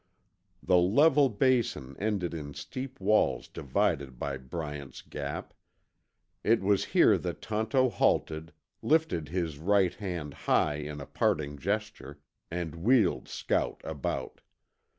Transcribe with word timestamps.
The 0.63 0.79
level 0.79 1.29
Basin 1.29 1.95
ended 1.99 2.33
in 2.33 2.55
steep 2.55 2.99
walls 2.99 3.47
divided 3.47 4.17
by 4.17 4.37
Bryant's 4.37 5.03
Gap. 5.03 5.53
It 6.43 6.63
was 6.63 6.85
here 6.97 7.19
that 7.19 7.39
Tonto 7.43 7.87
halted, 7.87 8.51
lifted 8.81 9.29
his 9.29 9.59
right 9.59 9.93
hand 9.93 10.33
high 10.49 10.77
in 10.77 11.01
a 11.01 11.05
parting 11.05 11.55
gesture, 11.59 12.19
and 12.49 12.77
wheeled 12.83 13.27
Scout 13.27 13.79
about. 13.83 14.41